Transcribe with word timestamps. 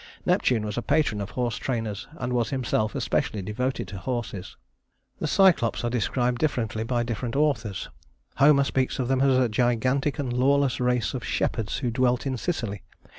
Neptune 0.25 0.65
was 0.65 0.79
a 0.79 0.81
patron 0.81 1.21
of 1.21 1.29
horse 1.37 1.57
trainers, 1.57 2.07
and 2.17 2.33
was 2.33 2.49
himself 2.49 2.95
especially 2.95 3.43
devoted 3.43 3.87
to 3.89 3.99
horses. 3.99 4.57
The 5.19 5.27
Cyclops 5.27 5.83
are 5.83 5.91
described 5.91 6.39
differently 6.39 6.83
by 6.83 7.03
different 7.03 7.35
authors. 7.35 7.87
Homer 8.37 8.63
speaks 8.63 8.97
of 8.97 9.07
them 9.09 9.21
as 9.21 9.37
a 9.37 9.47
gigantic 9.47 10.17
and 10.17 10.33
lawless 10.33 10.79
race 10.79 11.13
of 11.13 11.23
shepherds 11.23 11.77
who 11.77 11.91
dwelt 11.91 12.25
in 12.25 12.35
Sicily. 12.35 12.81